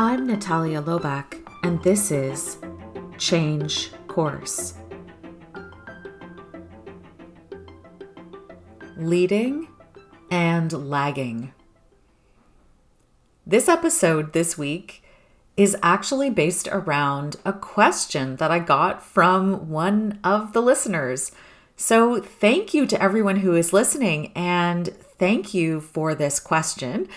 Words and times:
I'm 0.00 0.28
Natalia 0.28 0.80
Lobach, 0.80 1.44
and 1.64 1.82
this 1.82 2.12
is 2.12 2.58
Change 3.18 3.90
Course. 4.06 4.74
Leading 8.96 9.66
and 10.30 10.88
lagging. 10.88 11.52
This 13.44 13.68
episode 13.68 14.34
this 14.34 14.56
week 14.56 15.02
is 15.56 15.76
actually 15.82 16.30
based 16.30 16.68
around 16.68 17.34
a 17.44 17.52
question 17.52 18.36
that 18.36 18.52
I 18.52 18.60
got 18.60 19.02
from 19.02 19.68
one 19.68 20.20
of 20.22 20.52
the 20.52 20.62
listeners. 20.62 21.32
So, 21.74 22.20
thank 22.20 22.72
you 22.72 22.86
to 22.86 23.02
everyone 23.02 23.40
who 23.40 23.56
is 23.56 23.72
listening, 23.72 24.30
and 24.36 24.86
thank 25.18 25.54
you 25.54 25.80
for 25.80 26.14
this 26.14 26.38
question. 26.38 27.08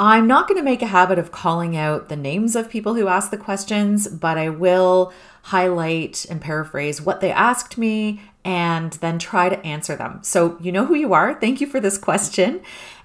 I'm 0.00 0.28
not 0.28 0.46
going 0.46 0.58
to 0.58 0.64
make 0.64 0.80
a 0.80 0.86
habit 0.86 1.18
of 1.18 1.32
calling 1.32 1.76
out 1.76 2.08
the 2.08 2.14
names 2.14 2.54
of 2.54 2.70
people 2.70 2.94
who 2.94 3.08
ask 3.08 3.32
the 3.32 3.36
questions, 3.36 4.06
but 4.06 4.38
I 4.38 4.48
will 4.48 5.12
highlight 5.42 6.24
and 6.30 6.40
paraphrase 6.40 7.02
what 7.02 7.20
they 7.20 7.32
asked 7.32 7.76
me 7.76 8.20
and 8.44 8.92
then 8.92 9.18
try 9.18 9.48
to 9.48 9.66
answer 9.66 9.96
them. 9.96 10.20
So, 10.22 10.56
you 10.60 10.70
know 10.70 10.86
who 10.86 10.94
you 10.94 11.14
are. 11.14 11.34
Thank 11.34 11.60
you 11.60 11.66
for 11.66 11.80
this 11.80 11.98
question. 11.98 12.60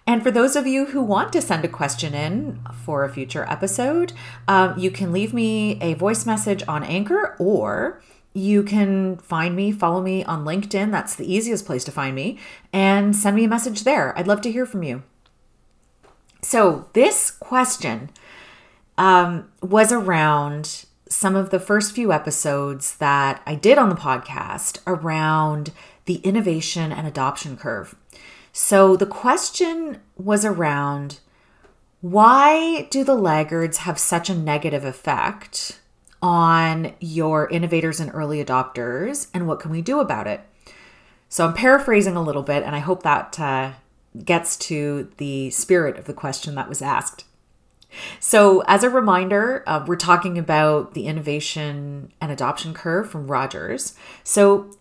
And 0.06 0.22
for 0.22 0.30
those 0.30 0.56
of 0.56 0.68
you 0.68 0.86
who 0.86 1.02
want 1.02 1.34
to 1.34 1.42
send 1.42 1.66
a 1.66 1.70
question 1.70 2.14
in 2.14 2.60
for 2.86 3.04
a 3.04 3.10
future 3.10 3.46
episode, 3.50 4.14
um, 4.48 4.78
you 4.78 4.92
can 4.92 5.12
leave 5.12 5.34
me 5.34 5.82
a 5.82 5.96
voice 5.96 6.28
message 6.28 6.62
on 6.68 6.84
Anchor 6.84 7.36
or 7.40 8.04
you 8.36 8.62
can 8.62 9.18
find 9.18 9.56
me, 9.56 9.72
follow 9.72 10.02
me 10.02 10.24
on 10.26 10.46
LinkedIn. 10.46 10.92
That's 10.92 11.16
the 11.16 11.32
easiest 11.32 11.66
place 11.66 11.84
to 11.86 11.92
find 11.92 12.16
me, 12.16 12.40
and 12.72 13.16
send 13.16 13.36
me 13.36 13.46
a 13.46 13.48
message 13.48 13.84
there. 13.84 14.18
I'd 14.18 14.28
love 14.28 14.42
to 14.42 14.52
hear 14.52 14.66
from 14.66 14.84
you. 14.84 15.04
So, 16.44 16.88
this 16.94 17.32
question 17.32 18.12
um, 18.98 19.50
was 19.62 19.92
around 19.92 20.86
some 21.10 21.36
of 21.36 21.50
the 21.50 21.60
first 21.60 21.94
few 21.94 22.12
episodes 22.12 22.98
that 22.98 23.42
I 23.46 23.56
did 23.56 23.78
on 23.78 23.90
the 23.90 23.96
podcast 23.96 24.80
around 24.86 25.72
the 26.06 26.16
innovation 26.16 26.92
and 26.92 27.08
adoption 27.08 27.56
curve. 27.56 27.96
So 28.52 28.96
the 28.96 29.06
question 29.06 30.00
was 30.18 30.44
around 30.44 31.20
why 32.02 32.88
do 32.90 33.04
the 33.04 33.16
laggards 33.16 33.78
have 33.78 33.98
such 33.98 34.30
a 34.30 34.36
negative 34.36 34.84
effect 34.84 35.80
on 36.22 36.94
your 37.00 37.50
innovators 37.50 38.00
and 38.00 38.12
early 38.14 38.44
adopters, 38.44 39.28
and 39.34 39.48
what 39.48 39.60
can 39.60 39.72
we 39.72 39.82
do 39.82 40.00
about 40.00 40.28
it? 40.28 40.42
So 41.30 41.48
I'm 41.48 41.54
paraphrasing 41.54 42.16
a 42.16 42.22
little 42.22 42.44
bit, 42.44 42.64
and 42.64 42.76
I 42.76 42.80
hope 42.80 43.04
that 43.04 43.40
uh, 43.40 43.72
gets 44.24 44.58
to 44.58 45.10
the 45.18 45.50
spirit 45.50 45.98
of 45.98 46.06
the 46.06 46.14
question 46.14 46.56
that 46.56 46.70
was 46.70 46.82
asked. 46.82 47.26
So, 48.20 48.62
as 48.62 48.84
a 48.84 48.90
reminder, 48.90 49.64
uh, 49.68 49.84
we're 49.86 49.96
talking 49.96 50.38
about 50.38 50.94
the 50.96 51.06
innovation 51.06 52.12
and 52.20 52.32
adoption 52.32 52.74
curve 52.74 53.10
from 53.10 53.28
Rogers. 53.28 53.96
So, 54.24 54.76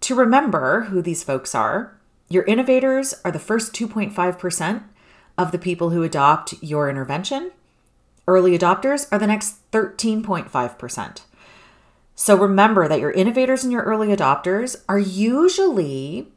to 0.00 0.14
remember 0.14 0.82
who 0.82 1.00
these 1.00 1.24
folks 1.24 1.54
are, 1.54 1.98
your 2.28 2.44
innovators 2.44 3.14
are 3.24 3.32
the 3.32 3.38
first 3.38 3.72
2.5% 3.72 4.82
of 5.38 5.52
the 5.52 5.58
people 5.58 5.90
who 5.90 6.02
adopt 6.02 6.54
your 6.62 6.88
intervention. 6.88 7.52
Early 8.26 8.56
adopters 8.58 9.06
are 9.12 9.18
the 9.18 9.26
next 9.26 9.70
13.5%. 9.72 11.20
So 12.14 12.36
remember 12.36 12.88
that 12.88 13.00
your 13.00 13.10
innovators 13.10 13.64
and 13.64 13.72
your 13.72 13.82
early 13.82 14.08
adopters 14.08 14.76
are 14.88 14.98
usually 14.98 16.28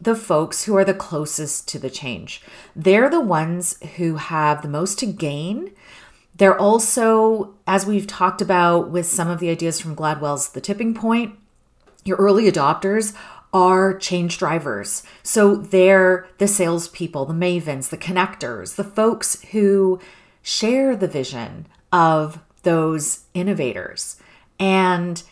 the 0.00 0.14
folks 0.14 0.64
who 0.64 0.76
are 0.76 0.84
the 0.84 0.94
closest 0.94 1.66
to 1.68 1.78
the 1.78 1.90
change. 1.90 2.40
They're 2.76 3.10
the 3.10 3.20
ones 3.20 3.78
who 3.96 4.16
have 4.16 4.62
the 4.62 4.68
most 4.68 4.98
to 5.00 5.06
gain. 5.06 5.72
They're 6.36 6.58
also, 6.58 7.54
as 7.66 7.84
we've 7.84 8.06
talked 8.06 8.40
about 8.40 8.90
with 8.90 9.06
some 9.06 9.28
of 9.28 9.40
the 9.40 9.50
ideas 9.50 9.80
from 9.80 9.96
Gladwell's 9.96 10.50
The 10.50 10.60
Tipping 10.60 10.94
Point, 10.94 11.34
your 12.04 12.16
early 12.16 12.50
adopters 12.50 13.14
are 13.52 13.96
change 13.96 14.38
drivers. 14.38 15.02
So 15.22 15.56
they're 15.56 16.28
the 16.38 16.46
salespeople, 16.46 17.26
the 17.26 17.34
mavens, 17.34 17.88
the 17.88 17.96
connectors, 17.96 18.76
the 18.76 18.84
folks 18.84 19.42
who 19.50 20.00
share 20.42 20.94
the 20.94 21.08
vision 21.08 21.66
of 21.92 22.40
those 22.62 23.24
innovators. 23.34 24.20
And 24.60 25.22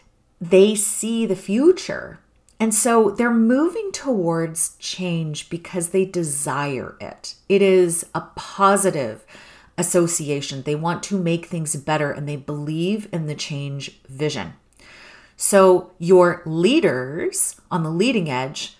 they 0.41 0.75
see 0.75 1.27
the 1.27 1.37
future. 1.37 2.19
And 2.59 2.75
so 2.75 3.11
they're 3.11 3.31
moving 3.31 3.93
towards 3.93 4.77
change 4.79 5.51
because 5.51 5.91
they 5.91 6.05
desire 6.05 6.97
it. 7.01 7.35
It 7.49 7.61
is 7.61 8.07
a 8.15 8.23
positive 8.35 9.25
association. 9.77 10.63
They 10.63 10.75
want 10.75 11.03
to 11.05 11.19
make 11.19 11.47
things 11.47 11.77
better 11.77 12.11
and 12.11 12.29
they 12.29 12.37
believe 12.37 13.09
in 13.13 13.27
the 13.27 13.35
change 13.35 14.01
vision. 14.09 14.55
So, 15.39 15.93
your 15.99 16.43
leaders 16.47 17.61
on 17.71 17.83
the 17.83 17.91
leading 17.91 18.31
edge 18.31 18.79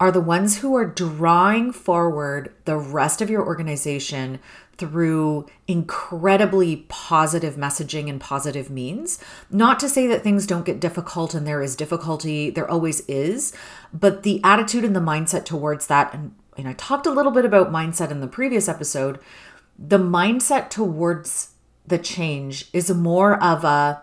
are 0.00 0.10
the 0.10 0.20
ones 0.20 0.58
who 0.58 0.74
are 0.74 0.84
drawing 0.84 1.72
forward 1.72 2.52
the 2.64 2.76
rest 2.76 3.22
of 3.22 3.30
your 3.30 3.46
organization 3.46 4.40
through 4.76 5.46
incredibly 5.66 6.84
positive 6.88 7.54
messaging 7.54 8.08
and 8.08 8.20
positive 8.20 8.70
means. 8.70 9.18
Not 9.50 9.78
to 9.80 9.88
say 9.88 10.06
that 10.06 10.22
things 10.22 10.46
don't 10.46 10.66
get 10.66 10.80
difficult 10.80 11.34
and 11.34 11.46
there 11.46 11.62
is 11.62 11.76
difficulty, 11.76 12.50
there 12.50 12.70
always 12.70 13.00
is, 13.08 13.52
but 13.92 14.22
the 14.22 14.40
attitude 14.42 14.84
and 14.84 14.94
the 14.94 15.00
mindset 15.00 15.44
towards 15.44 15.86
that, 15.86 16.12
and, 16.12 16.34
and 16.56 16.68
I 16.68 16.72
talked 16.74 17.06
a 17.06 17.12
little 17.12 17.32
bit 17.32 17.44
about 17.44 17.72
mindset 17.72 18.10
in 18.10 18.20
the 18.20 18.26
previous 18.26 18.68
episode, 18.68 19.18
the 19.78 19.98
mindset 19.98 20.70
towards 20.70 21.50
the 21.86 21.98
change 21.98 22.68
is 22.72 22.90
more 22.90 23.42
of 23.42 23.64
a 23.64 24.02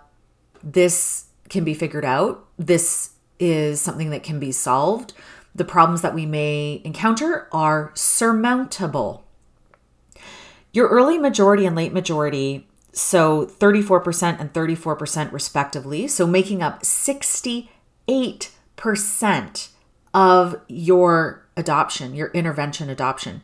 this 0.64 1.26
can 1.50 1.64
be 1.64 1.74
figured 1.74 2.06
out. 2.06 2.46
This 2.58 3.12
is 3.40 3.82
something 3.82 4.12
that 4.12 4.24
can 4.24 4.40
be 4.40 4.52
solved. 4.52 5.14
The 5.54 5.66
problems 5.66 6.02
that 6.02 6.16
we 6.16 6.26
may 6.26 6.82
encounter 6.86 7.48
are 7.52 7.92
surmountable. 7.94 9.26
Your 10.74 10.88
early 10.88 11.18
majority 11.18 11.66
and 11.66 11.76
late 11.76 11.94
majority, 11.94 12.68
so 12.94 13.46
34% 13.46 14.40
and 14.40 14.54
34% 14.54 15.32
respectively, 15.32 16.08
so 16.08 16.26
making 16.26 16.62
up 16.62 16.84
68% 16.84 19.68
of 20.14 20.62
your 20.68 21.46
adoption, 21.58 22.16
your 22.16 22.30
intervention 22.30 22.90
adoption, 22.90 23.42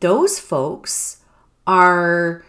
those 0.00 0.38
folks 0.38 1.22
are 1.66 2.44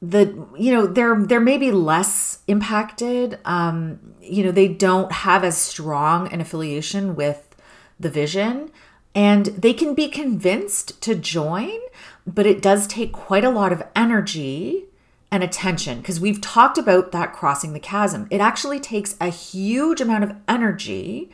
the 0.00 0.46
you 0.58 0.72
know 0.72 0.86
they're 0.86 1.24
they're 1.24 1.40
maybe 1.40 1.72
less 1.72 2.40
impacted 2.46 3.38
um 3.46 3.98
you 4.20 4.44
know 4.44 4.50
they 4.50 4.68
don't 4.68 5.10
have 5.10 5.42
as 5.42 5.56
strong 5.56 6.30
an 6.30 6.42
affiliation 6.42 7.16
with 7.16 7.56
the 7.98 8.10
vision 8.10 8.70
and 9.14 9.46
they 9.46 9.72
can 9.72 9.94
be 9.94 10.08
convinced 10.08 11.00
to 11.00 11.14
join 11.14 11.78
but 12.26 12.46
it 12.46 12.62
does 12.62 12.86
take 12.86 13.12
quite 13.12 13.44
a 13.44 13.50
lot 13.50 13.72
of 13.72 13.82
energy 13.94 14.84
and 15.30 15.42
attention 15.42 15.98
because 15.98 16.20
we've 16.20 16.40
talked 16.40 16.78
about 16.78 17.12
that 17.12 17.32
crossing 17.32 17.72
the 17.72 17.80
chasm. 17.80 18.26
It 18.30 18.40
actually 18.40 18.80
takes 18.80 19.16
a 19.20 19.28
huge 19.28 20.00
amount 20.00 20.24
of 20.24 20.36
energy 20.48 21.30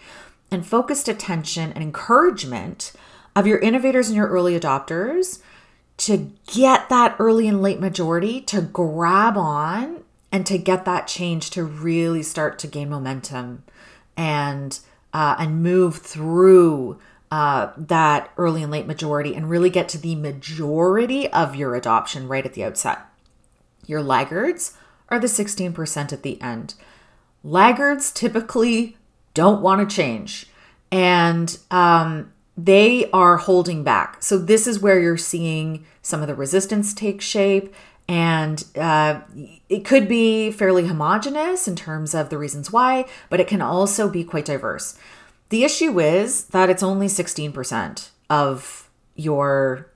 and 0.50 0.66
focused 0.66 1.08
attention 1.08 1.72
and 1.72 1.82
encouragement 1.82 2.92
of 3.36 3.46
your 3.46 3.58
innovators 3.58 4.08
and 4.08 4.16
your 4.16 4.28
early 4.28 4.58
adopters 4.58 5.40
to 5.98 6.32
get 6.46 6.88
that 6.88 7.14
early 7.18 7.46
and 7.46 7.62
late 7.62 7.78
majority 7.78 8.40
to 8.40 8.62
grab 8.62 9.36
on 9.36 10.02
and 10.32 10.46
to 10.46 10.58
get 10.58 10.84
that 10.86 11.06
change 11.06 11.50
to 11.50 11.62
really 11.62 12.22
start 12.22 12.58
to 12.60 12.66
gain 12.66 12.88
momentum 12.88 13.62
and 14.16 14.80
uh, 15.12 15.36
and 15.38 15.62
move 15.62 15.98
through 15.98 16.98
uh, 17.30 17.70
that 17.76 18.30
early 18.36 18.62
and 18.62 18.72
late 18.72 18.86
majority 18.86 19.34
and 19.34 19.48
really 19.48 19.70
get 19.70 19.88
to 19.90 19.98
the 19.98 20.14
majority 20.16 21.28
of 21.32 21.54
your 21.54 21.74
adoption 21.74 22.26
right 22.26 22.44
at 22.44 22.54
the 22.54 22.64
outset. 22.64 23.00
Your 23.86 24.02
laggards 24.02 24.76
are 25.08 25.20
the 25.20 25.26
16% 25.26 26.12
at 26.12 26.22
the 26.22 26.40
end. 26.40 26.74
Laggards 27.42 28.12
typically 28.12 28.96
don't 29.34 29.62
want 29.62 29.88
to 29.88 29.94
change. 29.94 30.46
And 30.92 31.56
um, 31.70 32.32
they 32.56 33.08
are 33.12 33.36
holding 33.36 33.84
back. 33.84 34.22
So, 34.22 34.38
this 34.38 34.66
is 34.66 34.80
where 34.80 35.00
you're 35.00 35.16
seeing 35.16 35.86
some 36.02 36.20
of 36.20 36.28
the 36.28 36.34
resistance 36.34 36.92
take 36.92 37.20
shape. 37.20 37.72
And 38.08 38.64
uh, 38.76 39.20
it 39.68 39.84
could 39.84 40.08
be 40.08 40.50
fairly 40.50 40.88
homogenous 40.88 41.68
in 41.68 41.76
terms 41.76 42.12
of 42.12 42.28
the 42.28 42.38
reasons 42.38 42.72
why, 42.72 43.06
but 43.28 43.38
it 43.38 43.46
can 43.46 43.62
also 43.62 44.08
be 44.08 44.24
quite 44.24 44.44
diverse. 44.44 44.98
The 45.50 45.64
issue 45.64 46.00
is 46.00 46.44
that 46.46 46.70
it's 46.70 46.82
only 46.82 47.06
16% 47.06 48.08
of 48.30 48.88
your 49.14 49.90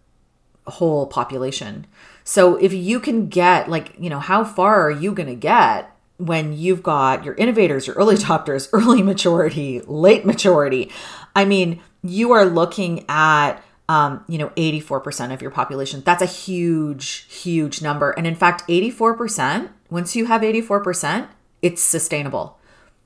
whole 0.67 1.07
population. 1.07 1.87
So 2.25 2.57
if 2.57 2.73
you 2.73 3.01
can 3.01 3.29
get, 3.29 3.69
like, 3.69 3.95
you 3.99 4.11
know, 4.11 4.19
how 4.19 4.45
far 4.45 4.83
are 4.83 4.91
you 4.91 5.13
going 5.13 5.29
to 5.29 5.35
get 5.35 5.91
when 6.17 6.53
you've 6.53 6.83
got 6.83 7.25
your 7.25 7.35
innovators, 7.35 7.87
your 7.87 7.97
early 7.97 8.17
adopters, 8.17 8.69
early 8.73 9.03
maturity, 9.03 9.81
late 9.87 10.27
maturity? 10.27 10.91
I 11.37 11.45
mean, 11.45 11.81
you 12.03 12.33
are 12.33 12.45
looking 12.45 13.05
at 13.09 13.63
um, 13.89 14.25
you 14.29 14.39
know, 14.39 14.49
84% 14.51 15.33
of 15.33 15.43
your 15.43 15.51
population. 15.51 16.03
That's 16.05 16.23
a 16.23 16.27
huge, 16.27 17.27
huge 17.29 17.83
number. 17.83 18.13
And 18.13 18.27
in 18.27 18.35
fact, 18.35 18.67
84%, 18.67 19.69
once 19.91 20.17
you 20.17 20.25
have 20.25 20.41
84%, 20.41 21.29
it's 21.61 21.83
sustainable. 21.83 22.59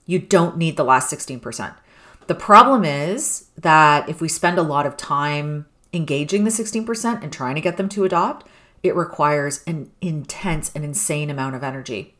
You 0.06 0.20
don't 0.20 0.56
need 0.56 0.76
the 0.76 0.84
last 0.84 1.12
16%. 1.12 1.74
The 2.28 2.34
problem 2.34 2.84
is 2.84 3.46
that 3.56 4.08
if 4.08 4.20
we 4.20 4.28
spend 4.28 4.58
a 4.58 4.62
lot 4.62 4.86
of 4.86 4.96
time 4.96 5.66
engaging 5.92 6.44
the 6.44 6.50
16% 6.50 7.22
and 7.22 7.32
trying 7.32 7.54
to 7.54 7.60
get 7.60 7.78
them 7.78 7.88
to 7.88 8.04
adopt, 8.04 8.46
it 8.82 8.94
requires 8.94 9.64
an 9.66 9.90
intense 10.00 10.70
and 10.74 10.84
insane 10.84 11.30
amount 11.30 11.56
of 11.56 11.64
energy. 11.64 12.14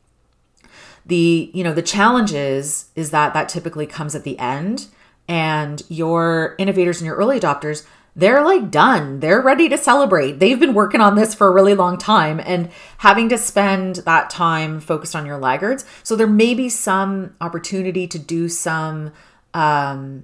The, 1.04 1.50
you 1.54 1.62
know, 1.62 1.74
the 1.74 1.82
challenge 1.82 2.32
is 2.32 2.86
is 2.96 3.10
that 3.10 3.34
that 3.34 3.48
typically 3.48 3.86
comes 3.86 4.14
at 4.14 4.24
the 4.24 4.38
end 4.38 4.86
and 5.28 5.82
your 5.88 6.54
innovators 6.58 7.00
and 7.00 7.06
your 7.06 7.16
early 7.16 7.38
adopters 7.38 7.86
they're 8.18 8.42
like 8.42 8.72
done. 8.72 9.20
They're 9.20 9.40
ready 9.40 9.68
to 9.68 9.78
celebrate. 9.78 10.40
They've 10.40 10.58
been 10.58 10.74
working 10.74 11.00
on 11.00 11.14
this 11.14 11.36
for 11.36 11.46
a 11.46 11.52
really 11.52 11.74
long 11.74 11.96
time 11.96 12.40
and 12.44 12.68
having 12.98 13.28
to 13.28 13.38
spend 13.38 13.96
that 13.96 14.28
time 14.28 14.80
focused 14.80 15.14
on 15.14 15.24
your 15.24 15.38
laggards. 15.38 15.84
So 16.02 16.16
there 16.16 16.26
may 16.26 16.52
be 16.52 16.68
some 16.68 17.36
opportunity 17.40 18.08
to 18.08 18.18
do 18.18 18.48
some, 18.48 19.12
um, 19.58 20.22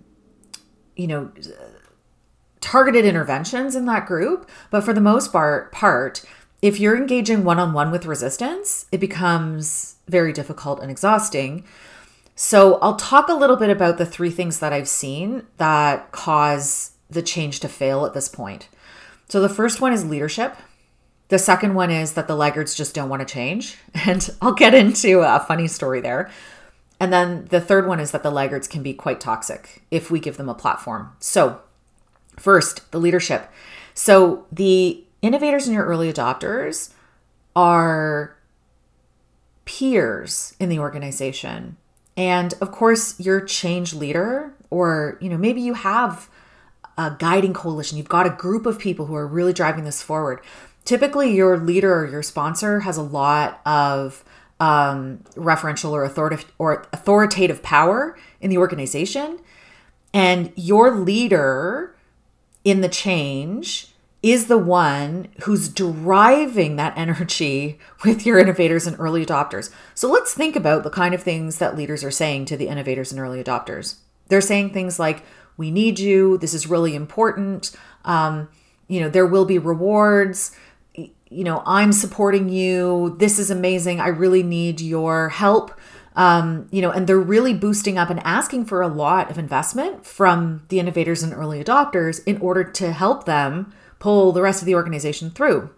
you 0.95 1.09
know, 1.09 1.33
targeted 2.61 3.05
interventions 3.05 3.75
in 3.75 3.85
that 3.87 4.07
group. 4.07 4.49
But 4.71 4.85
for 4.85 4.93
the 4.93 5.01
most 5.01 5.33
part, 5.33 5.73
part 5.73 6.25
if 6.63 6.79
you're 6.79 6.97
engaging 6.97 7.45
one 7.45 7.59
on 7.59 7.73
one 7.73 7.91
with 7.91 8.07
resistance, 8.07 8.87
it 8.93 8.99
becomes 8.99 9.97
very 10.09 10.33
difficult 10.33 10.81
and 10.81 10.91
exhausting. 10.91 11.65
So 12.37 12.77
I'll 12.77 12.97
talk 12.97 13.29
a 13.29 13.35
little 13.35 13.57
bit 13.57 13.71
about 13.71 13.99
the 13.99 14.07
three 14.07 14.31
things 14.31 14.61
that 14.61 14.73
I've 14.73 14.89
seen 14.89 15.47
that 15.59 16.13
cause 16.13 16.93
the 17.11 17.23
change 17.23 17.61
to 17.61 17.69
fail 17.69 18.07
at 18.07 18.15
this 18.15 18.29
point. 18.29 18.69
So 19.29 19.41
the 19.41 19.49
first 19.49 19.81
one 19.81 19.93
is 19.93 20.05
leadership. 20.05 20.57
The 21.29 21.39
second 21.39 21.75
one 21.75 21.91
is 21.91 22.13
that 22.13 22.29
the 22.29 22.37
laggards 22.37 22.75
just 22.75 22.95
don't 22.95 23.09
want 23.09 23.27
to 23.27 23.33
change. 23.33 23.77
And 24.07 24.29
I'll 24.41 24.53
get 24.53 24.75
into 24.75 25.21
a 25.21 25.41
funny 25.41 25.67
story 25.67 26.01
there. 26.01 26.31
And 27.01 27.13
then 27.13 27.47
the 27.51 27.61
third 27.61 27.87
one 27.87 28.01
is 28.01 28.13
that 28.13 28.23
the 28.23 28.31
laggards 28.31 28.69
can 28.69 28.83
be 28.83 28.95
quite 28.95 29.21
toxic 29.21 29.83
if 29.91 30.11
we 30.11 30.21
give 30.21 30.37
them 30.37 30.49
a 30.49 30.55
platform. 30.55 31.13
So, 31.19 31.61
first, 32.39 32.91
the 32.93 32.99
leadership. 32.99 33.51
So, 33.95 34.47
the 34.51 35.05
innovators 35.23 35.67
and 35.67 35.75
your 35.75 35.85
early 35.85 36.13
adopters 36.13 36.93
are 37.57 38.37
peers 39.65 40.55
in 40.61 40.69
the 40.69 40.79
organization. 40.79 41.77
And 42.17 42.55
of 42.61 42.71
course, 42.71 43.19
your 43.19 43.41
change 43.41 43.93
leader, 43.95 44.55
or 44.71 45.19
you 45.21 45.29
know, 45.29 45.39
maybe 45.39 45.61
you 45.61 45.75
have 45.75 46.29
a 46.97 47.17
guiding 47.19 47.55
coalition. 47.55 47.99
You've 47.99 48.09
got 48.09 48.27
a 48.27 48.31
group 48.31 48.67
of 48.67 48.79
people 48.79 49.07
who 49.07 49.15
are 49.15 49.27
really 49.27 49.53
driving 49.53 49.85
this 49.85 50.03
forward. 50.03 50.41
Typically, 50.85 51.35
your 51.35 51.59
leader 51.59 51.95
or 51.95 52.07
your 52.07 52.23
sponsor 52.23 52.81
has 52.81 52.97
a 52.97 53.03
lot 53.03 53.61
of 53.67 54.23
um, 54.65 55.19
referential 55.35 55.91
or 55.91 56.05
authoritative 56.05 56.51
or 56.59 56.87
authoritative 56.95 57.63
power 57.63 58.17
in 58.41 58.49
the 58.49 58.57
organization, 58.57 59.41
and 60.15 60.53
your 60.57 60.91
leader 60.91 61.95
in 62.65 62.81
the 62.81 62.89
change 62.89 63.89
is 64.23 64.47
the 64.47 64.57
one 64.57 65.29
who's 65.43 65.69
driving 65.69 66.77
that 66.77 66.97
energy 66.97 67.79
with 68.05 68.25
your 68.25 68.39
innovators 68.39 68.87
and 68.87 68.99
early 68.99 69.25
adopters. 69.27 69.71
So 69.95 70.11
let's 70.11 70.33
think 70.33 70.57
about 70.57 70.83
the 70.83 70.91
kind 70.91 71.15
of 71.15 71.23
things 71.23 71.59
that 71.59 71.77
leaders 71.77 72.03
are 72.03 72.11
saying 72.11 72.47
to 72.47 72.57
the 72.57 72.69
innovators 72.69 73.13
and 73.13 73.21
early 73.21 73.45
adopters. 73.45 73.97
They're 74.29 74.41
saying 74.41 74.71
things 74.71 74.99
like, 74.99 75.25
we 75.59 75.71
need 75.71 75.99
you. 75.99 76.39
This 76.39 76.55
is 76.55 76.67
really 76.67 76.95
important. 76.95 77.77
Um, 78.07 78.49
you 78.89 79.01
know, 79.01 79.11
there 79.11 79.27
will 79.27 79.45
be 79.45 79.59
rewards. 79.59 80.57
You 80.95 81.45
know, 81.45 81.63
I'm 81.67 81.93
supporting 81.93 82.49
you. 82.49 83.17
This 83.19 83.39
is 83.39 83.51
amazing. 83.51 84.01
I 84.01 84.09
really 84.09 84.43
need 84.43 84.81
your 84.81 85.31
help. 85.31 85.73
Um, 86.17 86.69
you 86.71 86.81
know, 86.81 86.91
and 86.91 87.07
they're 87.07 87.19
really 87.19 87.55
boosting 87.55 87.99
up 87.99 88.09
and 88.09 88.21
asking 88.21 88.67
for 88.67 88.83
a 88.83 88.89
lot 88.89 89.31
of 89.31 89.39
investment 89.39 90.07
from 90.07 90.63
the 90.69 90.79
innovators 90.79 91.25
and 91.25 91.33
early 91.33 91.63
adopters 91.63 92.23
in 92.25 92.39
order 92.39 92.63
to 92.63 92.93
help 92.93 93.25
them 93.25 93.73
pull 93.99 94.31
the 94.31 94.43
rest 94.43 94.63
of 94.63 94.67
the 94.67 94.77
organization 94.77 95.31
through. 95.31 95.71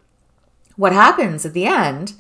What 0.76 0.92
happens 0.92 1.46
at 1.46 1.54
the 1.54 1.64
end 1.64 2.12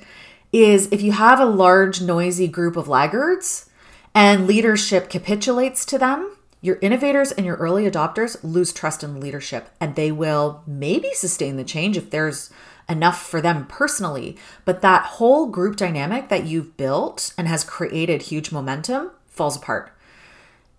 is 0.52 0.88
if 0.90 1.02
you 1.02 1.12
have 1.12 1.38
a 1.38 1.44
large, 1.44 2.00
noisy 2.00 2.48
group 2.48 2.76
of 2.76 2.88
laggards 2.88 3.68
and 4.14 4.46
leadership 4.46 5.10
capitulates 5.10 5.84
to 5.84 5.98
them, 5.98 6.36
your 6.62 6.78
innovators 6.80 7.32
and 7.32 7.44
your 7.44 7.56
early 7.56 7.88
adopters 7.88 8.38
lose 8.42 8.72
trust 8.72 9.04
in 9.04 9.20
leadership 9.20 9.68
and 9.78 9.94
they 9.94 10.10
will 10.10 10.62
maybe 10.66 11.12
sustain 11.12 11.56
the 11.56 11.64
change 11.64 11.98
if 11.98 12.10
there's 12.10 12.50
enough 12.88 13.26
for 13.26 13.40
them 13.40 13.66
personally. 13.66 14.36
But 14.64 14.82
that 14.82 15.04
whole 15.04 15.46
group 15.46 15.76
dynamic 15.76 16.28
that 16.28 16.44
you've 16.46 16.76
built 16.76 17.32
and 17.36 17.48
has 17.48 17.64
created 17.64 18.22
huge 18.22 18.52
momentum 18.52 19.10
falls 19.28 19.56
apart. 19.56 19.92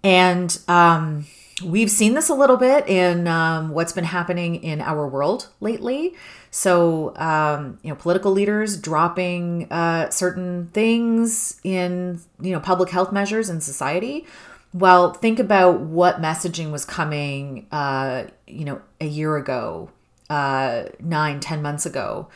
And 0.04 0.58
um, 0.68 1.26
we've 1.64 1.92
seen 1.92 2.14
this 2.14 2.30
a 2.30 2.34
little 2.34 2.58
bit 2.58 2.88
in 2.88 3.28
um, 3.28 3.70
what's 3.70 3.94
been 3.94 4.06
happening 4.06 4.56
in 4.64 4.80
our 4.82 5.08
world 5.08 5.50
lately. 5.60 6.16
So, 6.50 7.16
um, 7.18 7.78
you 7.84 7.90
know, 7.90 7.96
political 7.96 8.32
leaders 8.32 8.78
dropping 8.80 9.72
uh, 9.72 10.10
certain 10.10 10.70
things 10.74 11.60
in, 11.64 12.22
you 12.40 12.52
know, 12.52 12.60
public 12.60 12.90
health 12.90 13.12
measures 13.12 13.50
in 13.50 13.60
society 13.60 14.26
well, 14.74 15.14
think 15.14 15.40
about 15.40 15.80
what 15.80 16.22
messaging 16.22 16.72
was 16.72 16.86
coming, 16.86 17.68
uh, 17.72 18.26
you 18.46 18.66
know, 18.66 18.82
a 19.00 19.08
year 19.08 19.38
ago, 19.38 19.90
uh, 20.30 20.86
nine, 21.00 21.40
ten 21.40 21.62
months 21.62 21.86
ago, 21.86 22.28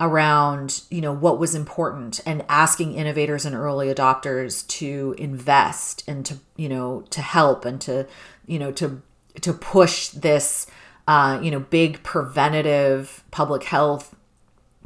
around 0.00 0.82
you 0.90 1.00
know 1.00 1.12
what 1.12 1.38
was 1.38 1.54
important 1.54 2.20
and 2.26 2.44
asking 2.48 2.94
innovators 2.94 3.44
and 3.44 3.54
early 3.54 3.92
adopters 3.92 4.66
to 4.66 5.14
invest 5.18 6.02
and 6.08 6.26
to 6.26 6.38
you 6.56 6.68
know 6.68 7.04
to 7.10 7.22
help 7.22 7.64
and 7.64 7.80
to 7.80 8.06
you 8.46 8.58
know 8.58 8.72
to 8.72 9.00
to 9.40 9.52
push 9.52 10.08
this 10.08 10.66
uh, 11.06 11.38
you 11.42 11.50
know 11.50 11.60
big 11.60 12.02
preventative 12.02 13.22
public 13.30 13.64
health 13.64 14.14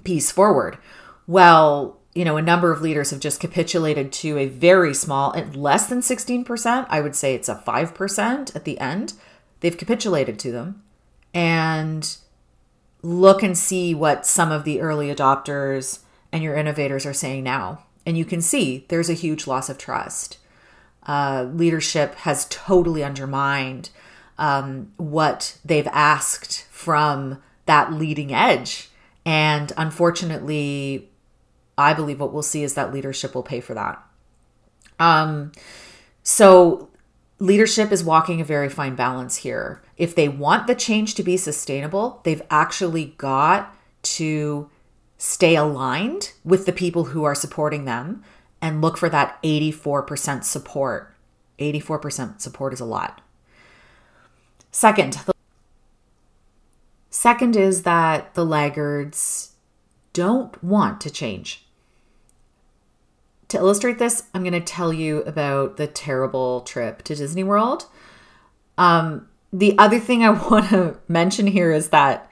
piece 0.04 0.30
forward. 0.30 0.78
Well, 1.26 1.98
you 2.14 2.24
know, 2.24 2.36
a 2.36 2.42
number 2.42 2.72
of 2.72 2.80
leaders 2.80 3.10
have 3.10 3.20
just 3.20 3.40
capitulated 3.40 4.10
to 4.12 4.38
a 4.38 4.46
very 4.46 4.94
small, 4.94 5.34
at 5.36 5.54
less 5.54 5.86
than 5.86 6.00
16%. 6.00 6.86
I 6.88 7.00
would 7.00 7.14
say 7.14 7.34
it's 7.34 7.48
a 7.48 7.62
5% 7.66 8.56
at 8.56 8.64
the 8.64 8.78
end. 8.80 9.12
They've 9.60 9.76
capitulated 9.76 10.38
to 10.40 10.50
them. 10.50 10.82
And 11.32 12.16
look 13.02 13.42
and 13.42 13.56
see 13.56 13.94
what 13.94 14.26
some 14.26 14.50
of 14.50 14.64
the 14.64 14.80
early 14.80 15.14
adopters 15.14 16.00
and 16.32 16.42
your 16.42 16.54
innovators 16.54 17.06
are 17.06 17.14
saying 17.14 17.44
now. 17.44 17.84
And 18.04 18.16
you 18.16 18.24
can 18.24 18.40
see 18.40 18.86
there's 18.88 19.10
a 19.10 19.14
huge 19.14 19.46
loss 19.46 19.68
of 19.68 19.78
trust. 19.78 20.38
Uh, 21.06 21.48
leadership 21.52 22.14
has 22.16 22.46
totally 22.50 23.04
undermined 23.04 23.90
um, 24.38 24.92
what 24.96 25.58
they've 25.64 25.88
asked 25.88 26.64
from 26.70 27.42
that 27.66 27.92
leading 27.92 28.32
edge. 28.32 28.90
And 29.24 29.72
unfortunately, 29.76 31.10
I 31.76 31.92
believe 31.94 32.20
what 32.20 32.32
we'll 32.32 32.42
see 32.42 32.62
is 32.62 32.74
that 32.74 32.92
leadership 32.92 33.34
will 33.34 33.42
pay 33.42 33.60
for 33.60 33.74
that. 33.74 34.02
Um, 34.98 35.52
so 36.22 36.87
leadership 37.38 37.92
is 37.92 38.02
walking 38.02 38.40
a 38.40 38.44
very 38.44 38.68
fine 38.68 38.94
balance 38.94 39.36
here. 39.36 39.82
If 39.96 40.14
they 40.14 40.28
want 40.28 40.66
the 40.66 40.74
change 40.74 41.14
to 41.14 41.22
be 41.22 41.36
sustainable, 41.36 42.20
they've 42.24 42.42
actually 42.50 43.14
got 43.18 43.74
to 44.02 44.70
stay 45.16 45.56
aligned 45.56 46.32
with 46.44 46.66
the 46.66 46.72
people 46.72 47.04
who 47.04 47.24
are 47.24 47.34
supporting 47.34 47.84
them 47.84 48.22
and 48.60 48.80
look 48.82 48.96
for 48.96 49.08
that 49.08 49.40
84% 49.42 50.44
support. 50.44 51.14
84% 51.58 52.40
support 52.40 52.72
is 52.72 52.80
a 52.80 52.84
lot. 52.84 53.20
Second, 54.70 55.14
the 55.26 55.32
second 57.10 57.56
is 57.56 57.82
that 57.82 58.34
the 58.34 58.44
laggards 58.44 59.52
don't 60.12 60.62
want 60.62 61.00
to 61.00 61.10
change. 61.10 61.64
To 63.48 63.56
illustrate 63.56 63.98
this, 63.98 64.24
I'm 64.34 64.42
going 64.42 64.52
to 64.52 64.60
tell 64.60 64.92
you 64.92 65.22
about 65.22 65.78
the 65.78 65.86
terrible 65.86 66.60
trip 66.62 67.02
to 67.04 67.14
Disney 67.14 67.44
World. 67.44 67.86
Um, 68.76 69.26
the 69.52 69.76
other 69.78 69.98
thing 69.98 70.22
I 70.22 70.30
want 70.50 70.68
to 70.70 70.98
mention 71.08 71.46
here 71.46 71.72
is 71.72 71.88
that 71.88 72.30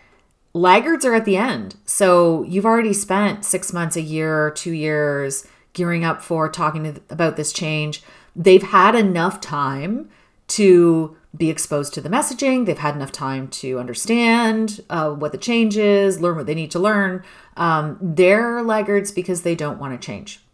laggards 0.52 1.04
are 1.04 1.14
at 1.14 1.24
the 1.24 1.36
end. 1.36 1.76
So 1.84 2.42
you've 2.44 2.66
already 2.66 2.92
spent 2.92 3.44
six 3.44 3.72
months, 3.72 3.96
a 3.96 4.02
year, 4.02 4.50
two 4.50 4.72
years 4.72 5.46
gearing 5.72 6.04
up 6.04 6.22
for 6.22 6.48
talking 6.48 6.84
to, 6.84 7.00
about 7.10 7.36
this 7.36 7.52
change. 7.52 8.02
They've 8.34 8.62
had 8.62 8.94
enough 8.94 9.40
time 9.40 10.10
to 10.48 11.16
be 11.36 11.50
exposed 11.50 11.92
to 11.94 12.00
the 12.00 12.08
messaging. 12.08 12.64
They've 12.64 12.78
had 12.78 12.94
enough 12.94 13.12
time 13.12 13.48
to 13.48 13.78
understand 13.78 14.80
uh, 14.88 15.10
what 15.10 15.32
the 15.32 15.38
change 15.38 15.76
is, 15.76 16.20
learn 16.20 16.36
what 16.36 16.46
they 16.46 16.54
need 16.54 16.70
to 16.70 16.78
learn. 16.78 17.22
Um, 17.56 17.98
they're 18.00 18.62
laggards 18.62 19.12
because 19.12 19.42
they 19.42 19.54
don't 19.54 19.78
want 19.78 20.00
to 20.00 20.04
change. 20.04 20.45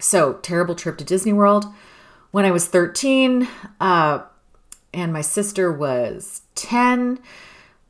So, 0.00 0.34
terrible 0.34 0.74
trip 0.74 0.96
to 0.98 1.04
Disney 1.04 1.32
World. 1.32 1.66
When 2.30 2.44
I 2.44 2.50
was 2.50 2.66
13, 2.66 3.46
uh, 3.80 4.22
and 4.94 5.12
my 5.12 5.20
sister 5.20 5.70
was 5.72 6.42
10, 6.54 7.18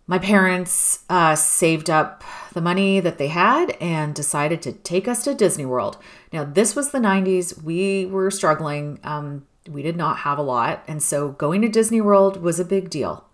my 0.07 0.19
parents 0.19 1.05
uh, 1.09 1.37
saved 1.37 1.89
up 1.89 2.25
the 2.53 2.61
money 2.61 2.99
that 2.99 3.19
they 3.19 3.29
had 3.29 3.77
and 3.81 4.13
decided 4.13 4.61
to 4.63 4.73
take 4.73 5.07
us 5.07 5.23
to 5.23 5.35
Disney 5.35 5.65
World. 5.65 5.99
Now, 6.33 6.43
this 6.43 6.75
was 6.75 6.91
the 6.91 6.99
90s. 6.99 7.63
We 7.63 8.07
were 8.07 8.31
struggling. 8.31 8.99
Um, 9.05 9.47
we 9.69 9.83
did 9.83 9.97
not 9.97 10.19
have 10.19 10.39
a 10.39 10.43
lot. 10.43 10.83
And 10.89 11.01
so 11.01 11.31
going 11.31 11.63
to 11.63 11.69
Disney 11.69 12.01
World 12.01 12.43
was 12.43 12.59
a 12.59 12.65
big 12.65 12.91
deal. 12.91 13.25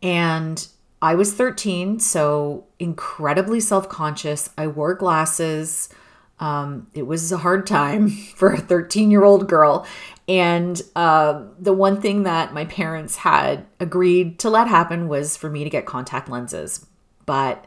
And 0.00 0.66
I 1.02 1.16
was 1.16 1.34
13, 1.34 1.98
so 1.98 2.66
incredibly 2.78 3.58
self 3.58 3.88
conscious. 3.88 4.50
I 4.56 4.68
wore 4.68 4.94
glasses. 4.94 5.88
Um, 6.38 6.88
it 6.94 7.06
was 7.06 7.32
a 7.32 7.38
hard 7.38 7.66
time 7.66 8.08
for 8.36 8.52
a 8.52 8.60
13 8.60 9.10
year 9.10 9.24
old 9.24 9.48
girl. 9.48 9.86
And 10.28 10.80
uh, 10.96 11.44
the 11.58 11.72
one 11.72 12.00
thing 12.00 12.24
that 12.24 12.52
my 12.52 12.64
parents 12.64 13.16
had 13.16 13.64
agreed 13.78 14.40
to 14.40 14.50
let 14.50 14.66
happen 14.66 15.08
was 15.08 15.36
for 15.36 15.48
me 15.48 15.62
to 15.62 15.70
get 15.70 15.86
contact 15.86 16.28
lenses. 16.28 16.84
But 17.26 17.66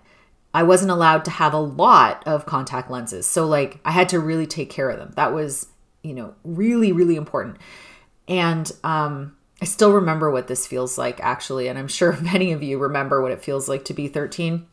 I 0.53 0.63
wasn't 0.63 0.91
allowed 0.91 1.25
to 1.25 1.31
have 1.31 1.53
a 1.53 1.59
lot 1.59 2.23
of 2.27 2.45
contact 2.45 2.89
lenses. 2.91 3.25
So, 3.25 3.45
like, 3.45 3.79
I 3.85 3.91
had 3.91 4.09
to 4.09 4.19
really 4.19 4.47
take 4.47 4.69
care 4.69 4.89
of 4.89 4.97
them. 4.97 5.11
That 5.15 5.33
was, 5.33 5.67
you 6.03 6.13
know, 6.13 6.33
really, 6.43 6.91
really 6.91 7.15
important. 7.15 7.57
And 8.27 8.69
um, 8.83 9.37
I 9.61 9.65
still 9.65 9.93
remember 9.93 10.29
what 10.29 10.47
this 10.47 10.67
feels 10.67 10.97
like, 10.97 11.19
actually. 11.21 11.69
And 11.69 11.79
I'm 11.79 11.87
sure 11.87 12.17
many 12.21 12.51
of 12.51 12.61
you 12.61 12.77
remember 12.77 13.21
what 13.21 13.31
it 13.31 13.43
feels 13.43 13.69
like 13.69 13.85
to 13.85 13.93
be 13.93 14.07
13. 14.07 14.67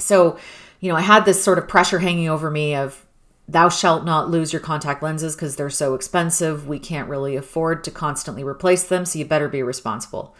So, 0.00 0.38
you 0.80 0.90
know, 0.90 0.96
I 0.96 1.02
had 1.02 1.24
this 1.24 1.42
sort 1.42 1.58
of 1.58 1.68
pressure 1.68 2.00
hanging 2.00 2.28
over 2.28 2.50
me 2.50 2.74
of 2.74 3.05
thou 3.48 3.68
shalt 3.68 4.04
not 4.04 4.30
lose 4.30 4.52
your 4.52 4.60
contact 4.60 5.02
lenses 5.02 5.36
because 5.36 5.56
they're 5.56 5.70
so 5.70 5.94
expensive. 5.94 6.66
We 6.66 6.78
can't 6.78 7.08
really 7.08 7.36
afford 7.36 7.84
to 7.84 7.90
constantly 7.90 8.44
replace 8.44 8.84
them, 8.84 9.04
so 9.04 9.18
you 9.18 9.24
better 9.24 9.48
be 9.48 9.62
responsible. 9.62 10.34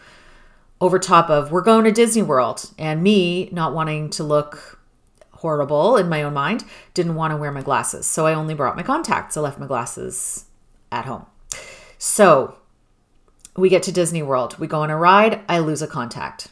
Over 0.79 0.99
top 0.99 1.29
of, 1.29 1.51
we're 1.51 1.61
going 1.61 1.85
to 1.85 1.91
Disney 1.91 2.21
World, 2.21 2.71
and 2.77 3.01
me 3.01 3.49
not 3.51 3.73
wanting 3.73 4.09
to 4.11 4.23
look 4.23 4.79
horrible 5.31 5.97
in 5.97 6.09
my 6.09 6.23
own 6.23 6.33
mind, 6.33 6.63
didn't 6.93 7.15
want 7.15 7.31
to 7.31 7.37
wear 7.37 7.51
my 7.51 7.61
glasses. 7.61 8.05
So 8.05 8.25
I 8.25 8.33
only 8.33 8.53
brought 8.53 8.75
my 8.75 8.83
contacts. 8.83 9.37
I 9.37 9.41
left 9.41 9.59
my 9.59 9.67
glasses 9.67 10.45
at 10.91 11.05
home. 11.05 11.25
So 11.97 12.57
we 13.55 13.69
get 13.69 13.83
to 13.83 13.91
Disney 13.91 14.21
World. 14.21 14.57
We 14.59 14.67
go 14.67 14.81
on 14.81 14.89
a 14.89 14.97
ride. 14.97 15.41
I 15.47 15.59
lose 15.59 15.81
a 15.81 15.87
contact. 15.87 16.49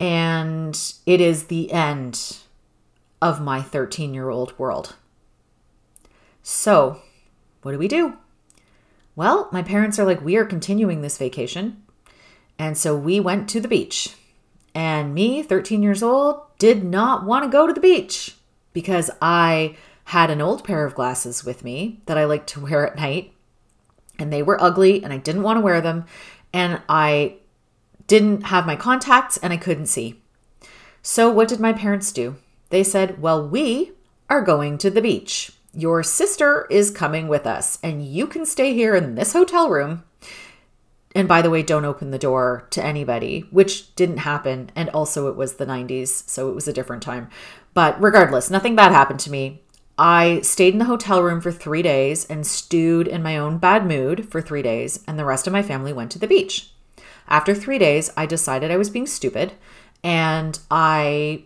And 0.00 0.80
it 1.06 1.20
is 1.20 1.44
the 1.44 1.72
end 1.72 2.38
of 3.20 3.40
my 3.40 3.62
13 3.62 4.14
year 4.14 4.30
old 4.30 4.58
world. 4.58 4.96
So, 6.42 7.02
what 7.62 7.72
do 7.72 7.78
we 7.78 7.88
do? 7.88 8.16
Well, 9.16 9.48
my 9.52 9.62
parents 9.62 9.98
are 9.98 10.06
like, 10.06 10.22
we 10.22 10.36
are 10.36 10.44
continuing 10.44 11.02
this 11.02 11.18
vacation. 11.18 11.82
And 12.58 12.78
so 12.78 12.96
we 12.96 13.20
went 13.20 13.48
to 13.50 13.60
the 13.60 13.68
beach. 13.68 14.14
And 14.74 15.14
me, 15.14 15.42
13 15.42 15.82
years 15.82 16.02
old, 16.02 16.40
did 16.58 16.84
not 16.84 17.24
want 17.24 17.44
to 17.44 17.50
go 17.50 17.66
to 17.66 17.72
the 17.72 17.80
beach 17.80 18.36
because 18.72 19.10
I 19.20 19.76
had 20.04 20.30
an 20.30 20.40
old 20.40 20.64
pair 20.64 20.84
of 20.84 20.94
glasses 20.94 21.44
with 21.44 21.64
me 21.64 22.00
that 22.06 22.16
I 22.16 22.24
like 22.24 22.46
to 22.48 22.60
wear 22.60 22.86
at 22.86 22.96
night. 22.96 23.32
And 24.18 24.32
they 24.32 24.42
were 24.42 24.62
ugly 24.62 25.02
and 25.02 25.12
I 25.12 25.18
didn't 25.18 25.42
want 25.42 25.56
to 25.56 25.62
wear 25.62 25.80
them. 25.80 26.06
And 26.52 26.80
I 26.88 27.36
didn't 28.06 28.46
have 28.46 28.66
my 28.66 28.76
contacts 28.76 29.36
and 29.36 29.52
I 29.52 29.56
couldn't 29.56 29.86
see. 29.86 30.22
So, 31.02 31.30
what 31.30 31.48
did 31.48 31.60
my 31.60 31.72
parents 31.72 32.10
do? 32.12 32.36
They 32.70 32.84
said, 32.84 33.20
Well, 33.20 33.46
we 33.46 33.92
are 34.28 34.42
going 34.42 34.78
to 34.78 34.90
the 34.90 35.02
beach. 35.02 35.52
Your 35.72 36.02
sister 36.02 36.66
is 36.70 36.90
coming 36.90 37.28
with 37.28 37.46
us, 37.46 37.78
and 37.82 38.04
you 38.04 38.26
can 38.26 38.44
stay 38.46 38.74
here 38.74 38.94
in 38.94 39.14
this 39.14 39.32
hotel 39.32 39.68
room. 39.70 40.04
And 41.14 41.26
by 41.26 41.42
the 41.42 41.50
way, 41.50 41.62
don't 41.62 41.84
open 41.84 42.10
the 42.10 42.18
door 42.18 42.66
to 42.70 42.84
anybody, 42.84 43.40
which 43.50 43.94
didn't 43.94 44.18
happen. 44.18 44.70
And 44.76 44.90
also, 44.90 45.28
it 45.28 45.36
was 45.36 45.54
the 45.54 45.66
90s, 45.66 46.28
so 46.28 46.48
it 46.48 46.54
was 46.54 46.68
a 46.68 46.72
different 46.72 47.02
time. 47.02 47.28
But 47.74 48.00
regardless, 48.00 48.50
nothing 48.50 48.76
bad 48.76 48.92
happened 48.92 49.20
to 49.20 49.30
me. 49.30 49.62
I 49.98 50.42
stayed 50.42 50.74
in 50.74 50.78
the 50.78 50.84
hotel 50.84 51.22
room 51.22 51.40
for 51.40 51.50
three 51.50 51.82
days 51.82 52.24
and 52.26 52.46
stewed 52.46 53.08
in 53.08 53.22
my 53.22 53.36
own 53.36 53.58
bad 53.58 53.86
mood 53.86 54.30
for 54.30 54.40
three 54.40 54.62
days, 54.62 55.02
and 55.08 55.18
the 55.18 55.24
rest 55.24 55.46
of 55.46 55.52
my 55.52 55.62
family 55.62 55.92
went 55.92 56.12
to 56.12 56.18
the 56.18 56.28
beach. 56.28 56.70
After 57.26 57.54
three 57.54 57.78
days, 57.78 58.10
I 58.16 58.26
decided 58.26 58.70
I 58.70 58.76
was 58.76 58.90
being 58.90 59.06
stupid 59.06 59.52
and 60.04 60.58
I 60.70 61.44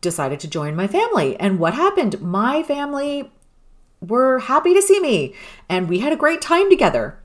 decided 0.00 0.40
to 0.40 0.48
join 0.48 0.76
my 0.76 0.86
family. 0.86 1.36
And 1.38 1.58
what 1.58 1.74
happened? 1.74 2.20
My 2.20 2.62
family 2.62 3.30
were 4.00 4.40
happy 4.40 4.74
to 4.74 4.82
see 4.82 5.00
me 5.00 5.34
and 5.68 5.88
we 5.88 6.00
had 6.00 6.12
a 6.12 6.16
great 6.16 6.40
time 6.40 6.70
together. 6.70 7.18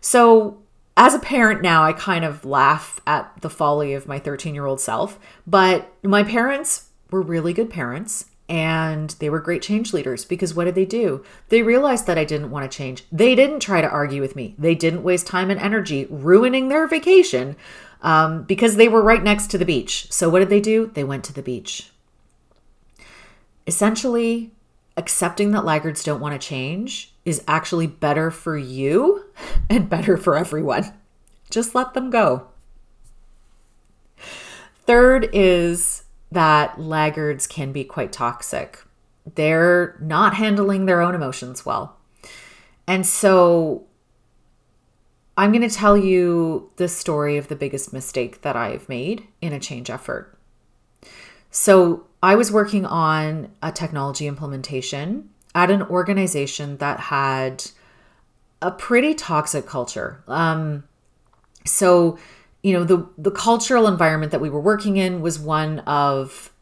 So, 0.00 0.58
as 0.96 1.14
a 1.14 1.18
parent 1.18 1.62
now, 1.62 1.82
I 1.82 1.92
kind 1.92 2.24
of 2.24 2.44
laugh 2.44 3.00
at 3.06 3.32
the 3.40 3.48
folly 3.48 3.94
of 3.94 4.06
my 4.06 4.18
13 4.18 4.54
year 4.54 4.66
old 4.66 4.80
self, 4.80 5.18
but 5.46 5.92
my 6.02 6.22
parents 6.22 6.88
were 7.10 7.22
really 7.22 7.52
good 7.52 7.70
parents 7.70 8.26
and 8.50 9.10
they 9.20 9.30
were 9.30 9.38
great 9.38 9.62
change 9.62 9.92
leaders 9.92 10.24
because 10.24 10.54
what 10.54 10.64
did 10.64 10.74
they 10.74 10.84
do? 10.84 11.24
They 11.48 11.62
realized 11.62 12.06
that 12.06 12.18
I 12.18 12.24
didn't 12.24 12.50
want 12.50 12.70
to 12.70 12.76
change. 12.76 13.04
They 13.12 13.36
didn't 13.36 13.60
try 13.60 13.80
to 13.80 13.88
argue 13.88 14.20
with 14.20 14.36
me, 14.36 14.54
they 14.58 14.74
didn't 14.74 15.04
waste 15.04 15.26
time 15.26 15.50
and 15.50 15.60
energy 15.60 16.06
ruining 16.10 16.68
their 16.68 16.86
vacation 16.86 17.56
um, 18.02 18.42
because 18.42 18.76
they 18.76 18.88
were 18.88 19.02
right 19.02 19.22
next 19.22 19.50
to 19.52 19.58
the 19.58 19.64
beach. 19.64 20.10
So, 20.10 20.28
what 20.28 20.40
did 20.40 20.50
they 20.50 20.60
do? 20.60 20.90
They 20.94 21.04
went 21.04 21.24
to 21.24 21.32
the 21.32 21.42
beach. 21.42 21.90
Essentially, 23.66 24.52
accepting 24.96 25.52
that 25.52 25.64
laggards 25.64 26.02
don't 26.02 26.20
want 26.20 26.40
to 26.40 26.46
change 26.46 27.14
is 27.24 27.42
actually 27.46 27.86
better 27.86 28.30
for 28.30 28.56
you 28.56 29.26
and 29.70 29.88
better 29.88 30.16
for 30.16 30.36
everyone. 30.36 30.92
Just 31.50 31.74
let 31.74 31.94
them 31.94 32.10
go. 32.10 32.48
Third 34.86 35.28
is 35.32 36.04
that 36.32 36.80
laggards 36.80 37.46
can 37.46 37.72
be 37.72 37.84
quite 37.84 38.12
toxic. 38.12 38.82
They're 39.34 39.96
not 40.00 40.34
handling 40.34 40.86
their 40.86 41.00
own 41.00 41.14
emotions 41.14 41.66
well. 41.66 41.96
And 42.86 43.06
so 43.06 43.86
I'm 45.36 45.52
going 45.52 45.68
to 45.68 45.74
tell 45.74 45.96
you 45.96 46.70
the 46.76 46.88
story 46.88 47.36
of 47.36 47.48
the 47.48 47.56
biggest 47.56 47.92
mistake 47.92 48.42
that 48.42 48.56
I've 48.56 48.88
made 48.88 49.26
in 49.40 49.52
a 49.52 49.60
change 49.60 49.88
effort. 49.88 50.36
So, 51.50 52.06
I 52.22 52.34
was 52.34 52.52
working 52.52 52.84
on 52.86 53.50
a 53.62 53.72
technology 53.72 54.26
implementation 54.26 55.30
at 55.54 55.70
an 55.70 55.82
organization 55.82 56.76
that 56.78 57.00
had 57.00 57.64
a 58.62 58.70
pretty 58.70 59.14
toxic 59.14 59.66
culture. 59.66 60.22
Um, 60.28 60.84
so, 61.64 62.18
you 62.62 62.72
know, 62.72 62.84
the 62.84 63.08
the 63.16 63.30
cultural 63.30 63.86
environment 63.86 64.32
that 64.32 64.40
we 64.40 64.50
were 64.50 64.60
working 64.60 64.96
in 64.96 65.22
was 65.22 65.38
one 65.38 65.80
of 65.80 66.52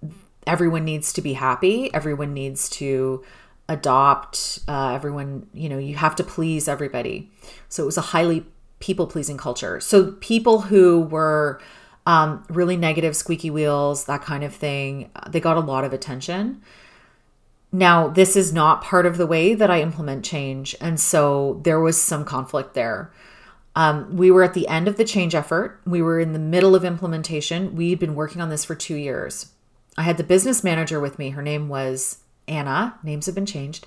everyone 0.46 0.84
needs 0.84 1.12
to 1.14 1.22
be 1.22 1.34
happy, 1.34 1.92
everyone 1.92 2.32
needs 2.32 2.68
to 2.70 3.24
adopt, 3.68 4.60
uh, 4.66 4.92
everyone, 4.94 5.46
you 5.52 5.68
know, 5.68 5.76
you 5.76 5.94
have 5.96 6.16
to 6.16 6.24
please 6.24 6.68
everybody. 6.68 7.30
So 7.68 7.82
it 7.82 7.86
was 7.86 7.98
a 7.98 8.02
highly 8.02 8.46
people 8.80 9.06
pleasing 9.06 9.36
culture. 9.36 9.78
So 9.80 10.12
people 10.12 10.62
who 10.62 11.02
were 11.02 11.60
um, 12.08 12.42
really 12.48 12.78
negative 12.78 13.14
squeaky 13.14 13.50
wheels, 13.50 14.06
that 14.06 14.22
kind 14.22 14.42
of 14.42 14.54
thing. 14.54 15.10
They 15.28 15.40
got 15.40 15.58
a 15.58 15.60
lot 15.60 15.84
of 15.84 15.92
attention. 15.92 16.62
Now, 17.70 18.08
this 18.08 18.34
is 18.34 18.50
not 18.50 18.82
part 18.82 19.04
of 19.04 19.18
the 19.18 19.26
way 19.26 19.52
that 19.52 19.70
I 19.70 19.82
implement 19.82 20.24
change. 20.24 20.74
And 20.80 20.98
so 20.98 21.60
there 21.64 21.78
was 21.78 22.00
some 22.00 22.24
conflict 22.24 22.72
there. 22.72 23.12
Um, 23.76 24.16
we 24.16 24.30
were 24.30 24.42
at 24.42 24.54
the 24.54 24.66
end 24.68 24.88
of 24.88 24.96
the 24.96 25.04
change 25.04 25.34
effort. 25.34 25.82
We 25.84 26.00
were 26.00 26.18
in 26.18 26.32
the 26.32 26.38
middle 26.38 26.74
of 26.74 26.82
implementation. 26.82 27.76
We'd 27.76 27.98
been 27.98 28.14
working 28.14 28.40
on 28.40 28.48
this 28.48 28.64
for 28.64 28.74
two 28.74 28.96
years. 28.96 29.52
I 29.98 30.02
had 30.02 30.16
the 30.16 30.24
business 30.24 30.64
manager 30.64 31.00
with 31.00 31.18
me. 31.18 31.30
Her 31.30 31.42
name 31.42 31.68
was 31.68 32.20
Anna. 32.48 32.98
Names 33.02 33.26
have 33.26 33.34
been 33.34 33.44
changed. 33.44 33.86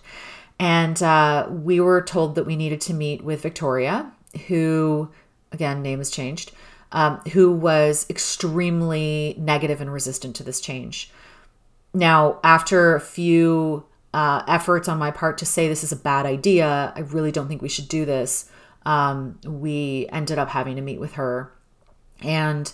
And 0.59 1.01
uh, 1.01 1.47
we 1.49 1.79
were 1.79 2.03
told 2.03 2.35
that 2.35 2.45
we 2.45 2.55
needed 2.55 2.81
to 2.81 2.93
meet 2.93 3.23
with 3.23 3.41
Victoria, 3.41 4.11
who, 4.47 5.09
again, 5.51 5.81
name 5.81 5.97
has 5.97 6.11
changed 6.11 6.51
um, 6.91 7.21
who 7.31 7.51
was 7.51 8.05
extremely 8.09 9.35
negative 9.37 9.81
and 9.81 9.91
resistant 9.91 10.35
to 10.37 10.43
this 10.43 10.59
change. 10.59 11.11
Now, 11.93 12.39
after 12.43 12.95
a 12.95 13.01
few 13.01 13.85
uh, 14.13 14.43
efforts 14.47 14.87
on 14.87 14.97
my 14.97 15.11
part 15.11 15.37
to 15.39 15.45
say 15.45 15.67
this 15.67 15.83
is 15.83 15.91
a 15.91 15.97
bad 15.97 16.25
idea, 16.25 16.93
I 16.95 16.99
really 16.99 17.31
don't 17.31 17.47
think 17.47 17.61
we 17.61 17.69
should 17.69 17.87
do 17.87 18.05
this, 18.05 18.49
um, 18.85 19.39
we 19.45 20.07
ended 20.11 20.37
up 20.37 20.49
having 20.49 20.75
to 20.75 20.81
meet 20.81 20.99
with 20.99 21.13
her. 21.13 21.53
And 22.21 22.71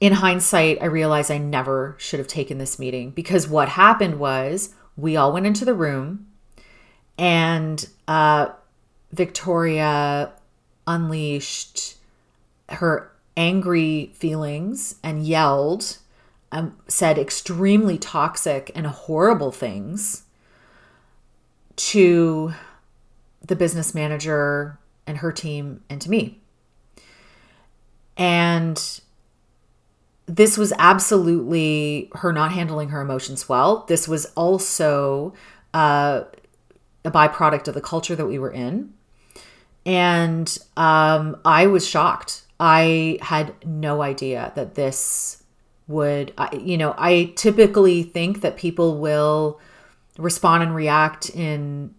in 0.00 0.12
hindsight, 0.12 0.78
I 0.80 0.86
realized 0.86 1.30
I 1.30 1.38
never 1.38 1.94
should 1.98 2.20
have 2.20 2.28
taken 2.28 2.58
this 2.58 2.78
meeting 2.78 3.10
because 3.10 3.48
what 3.48 3.68
happened 3.68 4.18
was 4.18 4.74
we 4.96 5.16
all 5.16 5.32
went 5.32 5.46
into 5.46 5.64
the 5.64 5.74
room 5.74 6.26
and 7.18 7.86
uh, 8.06 8.50
Victoria 9.12 10.32
unleashed 10.86 11.97
her 12.68 13.10
angry 13.36 14.12
feelings 14.14 14.96
and 15.02 15.26
yelled, 15.26 15.98
um, 16.52 16.76
said 16.88 17.18
extremely 17.18 17.98
toxic 17.98 18.70
and 18.74 18.86
horrible 18.86 19.52
things 19.52 20.24
to 21.76 22.52
the 23.44 23.56
business 23.56 23.94
manager 23.94 24.78
and 25.06 25.18
her 25.18 25.32
team 25.32 25.82
and 25.88 26.00
to 26.00 26.10
me. 26.10 26.40
And 28.16 29.00
this 30.26 30.58
was 30.58 30.72
absolutely 30.78 32.10
her 32.16 32.32
not 32.32 32.52
handling 32.52 32.90
her 32.90 33.00
emotions 33.00 33.48
well. 33.48 33.84
This 33.88 34.06
was 34.06 34.26
also 34.34 35.32
uh, 35.72 36.24
a 37.04 37.10
byproduct 37.10 37.68
of 37.68 37.74
the 37.74 37.80
culture 37.80 38.16
that 38.16 38.26
we 38.26 38.38
were 38.38 38.50
in. 38.50 38.92
And 39.86 40.58
um, 40.76 41.38
I 41.44 41.66
was 41.66 41.88
shocked. 41.88 42.42
I 42.60 43.18
had 43.22 43.54
no 43.64 44.02
idea 44.02 44.52
that 44.56 44.74
this 44.74 45.42
would, 45.86 46.32
you 46.52 46.76
know, 46.76 46.94
I 46.98 47.32
typically 47.36 48.02
think 48.02 48.40
that 48.42 48.56
people 48.56 48.98
will 48.98 49.60
respond 50.18 50.62
and 50.62 50.74
react 50.74 51.30
in 51.30 51.94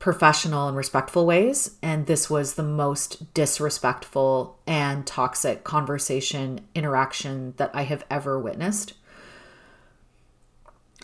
professional 0.00 0.66
and 0.66 0.76
respectful 0.76 1.26
ways. 1.26 1.76
And 1.82 2.06
this 2.06 2.28
was 2.28 2.54
the 2.54 2.62
most 2.62 3.32
disrespectful 3.34 4.58
and 4.66 5.06
toxic 5.06 5.62
conversation 5.62 6.66
interaction 6.74 7.54
that 7.58 7.70
I 7.74 7.82
have 7.82 8.04
ever 8.10 8.40
witnessed. 8.40 8.94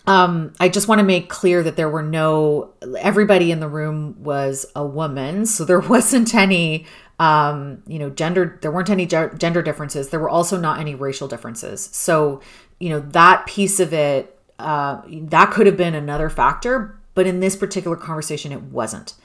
Um, 0.07 0.53
I 0.59 0.69
just 0.69 0.87
want 0.87 0.99
to 0.99 1.05
make 1.05 1.29
clear 1.29 1.61
that 1.63 1.75
there 1.75 1.89
were 1.89 2.01
no, 2.01 2.73
everybody 2.99 3.51
in 3.51 3.59
the 3.59 3.67
room 3.67 4.15
was 4.23 4.65
a 4.75 4.85
woman. 4.85 5.45
So 5.45 5.63
there 5.63 5.79
wasn't 5.95 6.33
any, 6.33 6.87
um, 7.19 7.81
you 7.87 7.97
know, 7.97 8.09
gender, 8.09 8.59
there 8.61 8.71
weren't 8.71 8.89
any 8.89 9.05
gender 9.05 9.61
differences. 9.61 10.09
There 10.09 10.19
were 10.19 10.29
also 10.29 10.59
not 10.59 10.79
any 10.79 10.93
racial 10.93 11.27
differences. 11.27 11.89
So, 11.91 12.41
you 12.79 12.89
know, 12.89 12.99
that 12.99 13.47
piece 13.47 13.79
of 13.79 13.93
it, 13.93 14.39
uh, 14.59 15.01
that 15.07 15.51
could 15.51 15.65
have 15.65 15.77
been 15.77 15.95
another 15.95 16.29
factor, 16.29 16.99
but 17.15 17.25
in 17.25 17.39
this 17.39 17.55
particular 17.55 17.97
conversation, 17.97 18.51
it 18.51 18.61
wasn't. 18.61 19.15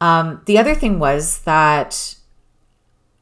Um, 0.00 0.42
the 0.44 0.58
other 0.58 0.74
thing 0.74 0.98
was 0.98 1.40
that 1.40 2.16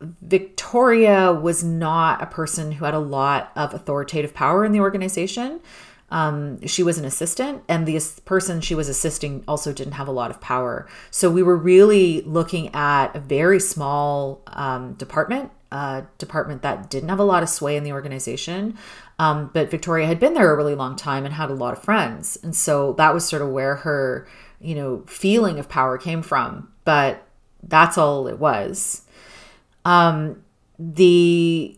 Victoria 0.00 1.32
was 1.32 1.62
not 1.62 2.20
a 2.20 2.26
person 2.26 2.72
who 2.72 2.84
had 2.84 2.94
a 2.94 2.98
lot 2.98 3.52
of 3.54 3.72
authoritative 3.72 4.34
power 4.34 4.64
in 4.64 4.72
the 4.72 4.80
organization. 4.80 5.60
Um, 6.14 6.64
she 6.64 6.84
was 6.84 6.96
an 6.96 7.04
assistant, 7.04 7.64
and 7.68 7.86
the 7.88 8.00
person 8.24 8.60
she 8.60 8.76
was 8.76 8.88
assisting 8.88 9.42
also 9.48 9.72
didn't 9.72 9.94
have 9.94 10.06
a 10.06 10.12
lot 10.12 10.30
of 10.30 10.40
power. 10.40 10.86
So 11.10 11.28
we 11.28 11.42
were 11.42 11.56
really 11.56 12.20
looking 12.20 12.72
at 12.72 13.16
a 13.16 13.18
very 13.18 13.58
small 13.58 14.40
um, 14.46 14.92
department, 14.92 15.50
a 15.72 16.04
department 16.18 16.62
that 16.62 16.88
didn't 16.88 17.08
have 17.08 17.18
a 17.18 17.24
lot 17.24 17.42
of 17.42 17.48
sway 17.48 17.76
in 17.76 17.82
the 17.82 17.90
organization. 17.90 18.78
Um, 19.18 19.50
but 19.52 19.72
Victoria 19.72 20.06
had 20.06 20.20
been 20.20 20.34
there 20.34 20.52
a 20.52 20.56
really 20.56 20.76
long 20.76 20.94
time 20.94 21.24
and 21.24 21.34
had 21.34 21.50
a 21.50 21.54
lot 21.54 21.76
of 21.76 21.82
friends. 21.82 22.38
And 22.44 22.54
so 22.54 22.92
that 22.92 23.12
was 23.12 23.28
sort 23.28 23.42
of 23.42 23.48
where 23.48 23.76
her, 23.76 24.28
you 24.60 24.76
know, 24.76 25.02
feeling 25.08 25.58
of 25.58 25.68
power 25.68 25.98
came 25.98 26.22
from. 26.22 26.68
But 26.84 27.26
that's 27.60 27.98
all 27.98 28.28
it 28.28 28.38
was. 28.38 29.02
Um, 29.84 30.44
the 30.78 31.76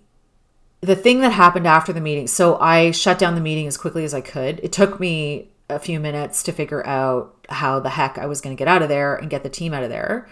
the 0.87 0.97
thing 0.97 1.21
that 1.21 1.33
happened 1.33 1.66
after 1.66 1.93
the 1.93 2.00
meeting 2.00 2.26
so 2.26 2.59
i 2.59 2.90
shut 2.90 3.19
down 3.19 3.35
the 3.35 3.40
meeting 3.40 3.66
as 3.66 3.76
quickly 3.76 4.05
as 4.05 4.14
i 4.14 4.21
could 4.21 4.61
it 4.62 4.73
took 4.73 5.00
me 5.00 5.49
a 5.69 5.78
few 5.78 5.99
minutes 5.99 6.43
to 6.43 6.52
figure 6.52 6.87
out 6.87 7.47
how 7.49 7.81
the 7.81 7.90
heck 7.90 8.19
i 8.19 8.26
was 8.26 8.40
going 8.40 8.55
to 8.55 8.59
get 8.59 8.69
out 8.69 8.83
of 8.83 8.88
there 8.88 9.16
and 9.16 9.31
get 9.31 9.43
the 9.43 9.49
team 9.49 9.75
out 9.75 9.83
of 9.83 9.90
there 9.90 10.28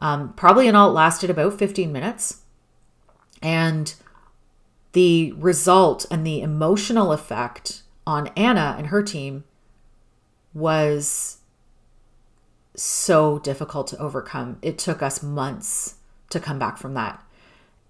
um, 0.00 0.32
probably 0.34 0.66
in 0.66 0.74
all 0.74 0.90
it 0.90 0.94
lasted 0.94 1.30
about 1.30 1.58
15 1.58 1.92
minutes 1.92 2.42
and 3.42 3.94
the 4.94 5.32
result 5.32 6.06
and 6.10 6.26
the 6.26 6.40
emotional 6.40 7.12
effect 7.12 7.82
on 8.06 8.28
Anna 8.36 8.74
and 8.78 8.88
her 8.88 9.02
team 9.02 9.44
was 10.54 11.38
so 12.76 13.38
difficult 13.40 13.88
to 13.88 13.98
overcome. 13.98 14.58
It 14.62 14.78
took 14.78 15.02
us 15.02 15.22
months 15.22 15.96
to 16.30 16.40
come 16.40 16.58
back 16.58 16.78
from 16.78 16.94
that. 16.94 17.22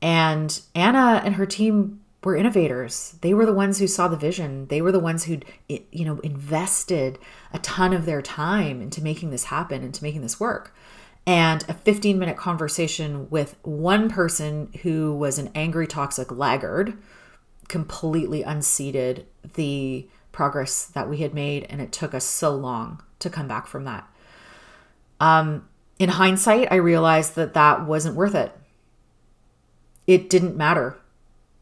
And 0.01 0.61
Anna 0.75 1.23
and 1.25 1.35
her 1.35 1.47
team 1.47 2.01
were 2.25 2.37
innovators. 2.37 3.17
They 3.21 3.35
were 3.35 3.47
the 3.47 3.53
ones 3.53 3.79
who 3.79 3.87
saw 3.87 4.09
the 4.09 4.17
vision. 4.17 4.67
They 4.67 4.83
were 4.83 4.93
the 4.93 4.99
ones 4.99 5.25
who'd 5.25 5.45
you 5.69 6.05
know 6.05 6.19
invested 6.21 7.19
a 7.53 7.59
ton 7.61 7.93
of 7.93 8.07
their 8.07 8.23
time 8.23 8.81
into 8.81 9.03
making 9.03 9.31
this 9.31 9.45
happen, 9.45 9.83
into 9.83 10.03
making 10.03 10.23
this 10.23 10.41
work 10.41 10.75
and 11.27 11.65
a 11.69 11.75
15 11.75 12.19
minute 12.19 12.37
conversation 12.37 13.29
with 13.31 13.57
one 13.63 14.09
person 14.09 14.71
who 14.83 15.15
was 15.15 15.39
an 15.39 15.51
angry, 15.55 15.87
toxic 15.87 16.31
laggard 16.31 16.97
completely 17.69 18.43
unseated 18.43 19.27
the 19.55 20.07
progress 20.33 20.85
that 20.85 21.09
we 21.09 21.19
had 21.19 21.33
made. 21.33 21.67
And 21.71 21.81
it 21.81 21.93
took 21.93 22.15
us 22.15 22.25
so 22.25 22.55
long 22.55 23.03
to 23.21 23.31
come 23.31 23.49
back 23.49 23.67
from 23.67 23.85
that. 23.85 24.07
Um, 25.19 25.67
in 25.99 26.11
hindsight, 26.11 26.69
I 26.71 26.77
realized 26.77 27.37
that 27.37 27.55
that 27.55 27.87
wasn't 27.87 28.17
worth 28.17 28.35
it. 28.35 28.53
It 30.07 30.29
didn't 30.29 30.57
matter. 30.57 30.99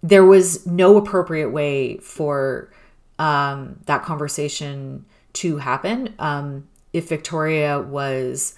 There 0.02 0.24
was 0.24 0.66
no 0.66 0.96
appropriate 0.96 1.50
way 1.50 1.98
for 1.98 2.72
um, 3.18 3.78
that 3.86 4.02
conversation 4.02 5.04
to 5.34 5.58
happen. 5.58 6.14
Um, 6.18 6.68
if 6.92 7.08
Victoria 7.08 7.80
was 7.80 8.54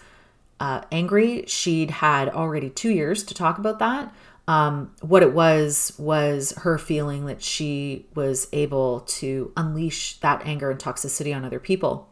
uh, 0.61 0.83
angry. 0.92 1.44
She'd 1.46 1.90
had 1.90 2.28
already 2.28 2.70
two 2.70 2.90
years 2.90 3.22
to 3.24 3.35
talk 3.35 3.59
about 3.59 3.78
that. 3.80 4.14
Um, 4.46 4.94
what 5.00 5.22
it 5.22 5.33
was 5.33 5.92
was 5.98 6.52
her 6.59 6.76
feeling 6.78 7.26
that 7.26 7.42
she 7.42 8.07
was 8.14 8.48
able 8.52 9.00
to 9.00 9.52
unleash 9.57 10.18
that 10.20 10.42
anger 10.46 10.70
and 10.70 10.78
toxicity 10.78 11.35
on 11.35 11.44
other 11.44 11.61
people. 11.61 12.09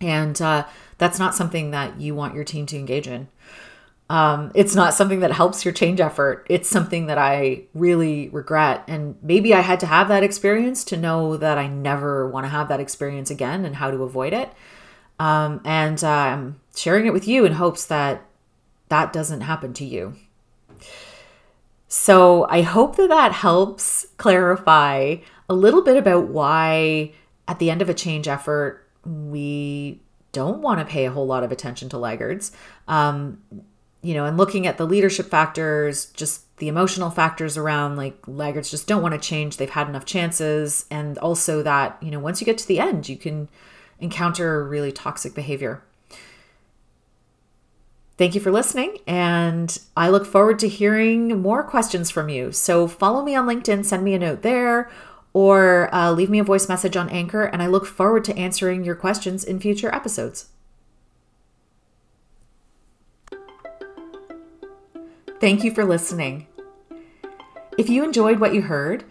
And 0.00 0.40
uh, 0.40 0.66
that's 0.96 1.18
not 1.18 1.34
something 1.34 1.70
that 1.72 2.00
you 2.00 2.14
want 2.14 2.34
your 2.34 2.44
team 2.44 2.66
to 2.66 2.76
engage 2.76 3.06
in. 3.06 3.28
Um, 4.10 4.52
it's 4.54 4.74
not 4.74 4.94
something 4.94 5.20
that 5.20 5.32
helps 5.32 5.64
your 5.64 5.74
change 5.74 6.00
effort. 6.00 6.46
It's 6.48 6.68
something 6.68 7.06
that 7.06 7.18
I 7.18 7.64
really 7.74 8.30
regret. 8.30 8.84
And 8.88 9.16
maybe 9.22 9.52
I 9.52 9.60
had 9.60 9.80
to 9.80 9.86
have 9.86 10.08
that 10.08 10.22
experience 10.22 10.82
to 10.84 10.96
know 10.96 11.36
that 11.36 11.58
I 11.58 11.66
never 11.66 12.28
want 12.28 12.44
to 12.44 12.48
have 12.48 12.68
that 12.68 12.80
experience 12.80 13.30
again 13.30 13.66
and 13.66 13.76
how 13.76 13.90
to 13.90 14.02
avoid 14.02 14.32
it. 14.32 14.50
Um, 15.18 15.60
and 15.64 16.02
uh, 16.02 16.08
I'm 16.08 16.60
sharing 16.74 17.06
it 17.06 17.12
with 17.12 17.28
you 17.28 17.44
in 17.44 17.52
hopes 17.52 17.84
that 17.86 18.24
that 18.88 19.12
doesn't 19.12 19.42
happen 19.42 19.74
to 19.74 19.84
you. 19.84 20.14
So 21.88 22.46
I 22.48 22.62
hope 22.62 22.96
that 22.96 23.08
that 23.08 23.32
helps 23.32 24.06
clarify 24.16 25.16
a 25.48 25.54
little 25.54 25.82
bit 25.82 25.96
about 25.96 26.28
why, 26.28 27.12
at 27.46 27.58
the 27.58 27.70
end 27.70 27.82
of 27.82 27.88
a 27.88 27.94
change 27.94 28.28
effort, 28.28 28.86
we 29.04 30.00
don't 30.32 30.60
want 30.60 30.80
to 30.80 30.86
pay 30.86 31.06
a 31.06 31.10
whole 31.10 31.26
lot 31.26 31.42
of 31.42 31.50
attention 31.50 31.88
to 31.88 31.98
laggards. 31.98 32.52
Um, 32.86 33.42
you 34.02 34.14
know, 34.14 34.24
and 34.24 34.36
looking 34.36 34.66
at 34.66 34.78
the 34.78 34.86
leadership 34.86 35.26
factors, 35.26 36.06
just 36.06 36.56
the 36.58 36.68
emotional 36.68 37.10
factors 37.10 37.56
around 37.56 37.96
like 37.96 38.16
laggards 38.26 38.70
just 38.70 38.86
don't 38.86 39.02
want 39.02 39.14
to 39.14 39.20
change. 39.20 39.56
They've 39.56 39.68
had 39.68 39.88
enough 39.88 40.04
chances. 40.04 40.86
And 40.90 41.18
also 41.18 41.62
that, 41.62 41.98
you 42.00 42.10
know, 42.10 42.20
once 42.20 42.40
you 42.40 42.44
get 42.44 42.58
to 42.58 42.68
the 42.68 42.80
end, 42.80 43.08
you 43.08 43.16
can 43.16 43.48
encounter 44.00 44.64
really 44.64 44.92
toxic 44.92 45.34
behavior. 45.34 45.82
Thank 48.16 48.34
you 48.34 48.40
for 48.40 48.50
listening, 48.50 48.98
and 49.06 49.78
I 49.96 50.08
look 50.08 50.26
forward 50.26 50.58
to 50.58 50.68
hearing 50.68 51.40
more 51.40 51.62
questions 51.62 52.10
from 52.10 52.28
you. 52.28 52.50
So 52.50 52.88
follow 52.88 53.22
me 53.22 53.36
on 53.36 53.46
LinkedIn, 53.46 53.84
send 53.84 54.02
me 54.02 54.12
a 54.12 54.18
note 54.18 54.42
there, 54.42 54.90
or 55.32 55.88
uh, 55.94 56.10
leave 56.10 56.28
me 56.28 56.40
a 56.40 56.44
voice 56.44 56.68
message 56.68 56.96
on 56.96 57.08
Anchor, 57.10 57.44
and 57.44 57.62
I 57.62 57.68
look 57.68 57.86
forward 57.86 58.24
to 58.24 58.36
answering 58.36 58.82
your 58.82 58.96
questions 58.96 59.44
in 59.44 59.60
future 59.60 59.94
episodes. 59.94 60.46
Thank 65.40 65.62
you 65.62 65.72
for 65.72 65.84
listening. 65.84 66.48
If 67.78 67.88
you 67.88 68.02
enjoyed 68.02 68.40
what 68.40 68.54
you 68.54 68.62
heard, 68.62 69.04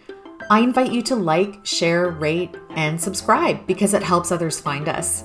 I 0.50 0.60
invite 0.60 0.92
you 0.92 1.00
to 1.02 1.16
like, 1.16 1.64
share, 1.64 2.10
rate, 2.10 2.54
and 2.70 3.00
subscribe 3.00 3.66
because 3.66 3.94
it 3.94 4.02
helps 4.02 4.30
others 4.30 4.60
find 4.60 4.90
us. 4.90 5.24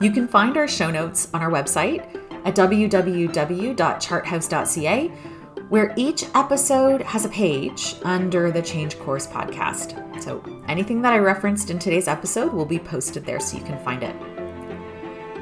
You 0.00 0.10
can 0.10 0.26
find 0.26 0.56
our 0.56 0.66
show 0.66 0.90
notes 0.90 1.28
on 1.32 1.40
our 1.40 1.50
website 1.50 2.00
at 2.44 2.56
www.charthouse.ca, 2.56 5.08
where 5.68 5.94
each 5.96 6.24
episode 6.34 7.02
has 7.02 7.24
a 7.24 7.28
page 7.28 7.94
under 8.02 8.50
the 8.50 8.62
Change 8.62 8.98
Course 8.98 9.28
podcast. 9.28 10.22
So 10.22 10.42
anything 10.66 11.00
that 11.02 11.12
I 11.12 11.18
referenced 11.18 11.70
in 11.70 11.78
today's 11.78 12.08
episode 12.08 12.52
will 12.52 12.66
be 12.66 12.80
posted 12.80 13.24
there 13.24 13.38
so 13.38 13.56
you 13.56 13.62
can 13.62 13.78
find 13.84 14.02
it. 14.02 14.16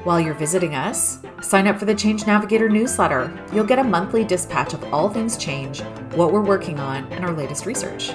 While 0.05 0.19
you're 0.19 0.33
visiting 0.33 0.75
us, 0.75 1.19
sign 1.43 1.67
up 1.67 1.79
for 1.79 1.85
the 1.85 1.95
Change 1.95 2.27
Navigator 2.27 2.71
newsletter. 2.71 3.31
You'll 3.53 3.67
get 3.67 3.79
a 3.79 3.85
monthly 3.85 4.25
dispatch 4.25 4.73
of 4.73 4.83
all 4.95 5.11
things 5.11 5.37
change, 5.37 5.83
what 6.15 6.33
we're 6.33 6.41
working 6.41 6.81
on, 6.81 7.05
and 7.13 7.23
our 7.23 7.35
latest 7.35 7.67
research. 7.67 8.11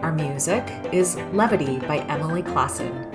Our 0.00 0.10
music 0.10 0.64
is 0.90 1.16
Levity 1.34 1.80
by 1.80 1.98
Emily 2.08 2.42
Klassen. 2.42 3.08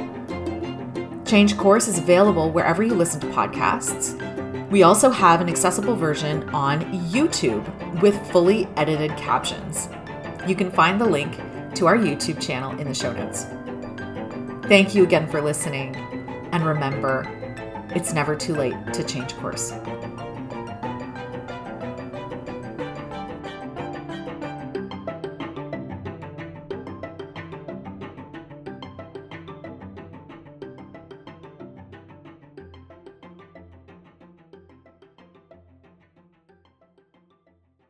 Change 1.25 1.58
Course 1.58 1.88
is 1.88 1.97
available 1.97 2.51
wherever 2.51 2.84
you 2.84 2.93
listen 2.93 3.19
to 3.21 3.28
podcasts. 3.28 4.13
We 4.69 4.84
also 4.84 5.10
have 5.10 5.41
an 5.41 5.49
accessible 5.49 5.95
version 5.95 6.47
on 6.49 6.82
YouTube 7.10 7.65
with 7.99 8.15
fully 8.32 8.67
edited 8.78 9.17
captions. 9.17 9.89
You 10.45 10.56
can 10.56 10.69
find 10.69 11.01
the 11.01 11.06
link 11.06 11.36
to 11.73 11.88
our 11.88 11.97
YouTube 11.97 12.39
channel 12.39 12.78
in 12.80 12.88
the 12.88 12.93
show 12.93 13.12
notes. 13.12 13.47
Thank 14.67 14.93
you 14.93 15.01
again 15.04 15.28
for 15.28 15.41
listening, 15.41 15.95
and 16.51 16.63
remember, 16.63 17.28
it's 17.95 18.13
never 18.13 18.36
too 18.36 18.53
late 18.53 18.75
to 18.93 19.03
change 19.03 19.34
course. 19.38 19.71